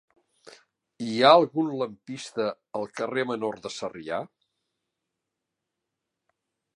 [1.07, 2.47] Hi ha algun lampista
[2.79, 4.23] al carrer Menor de Sarrià?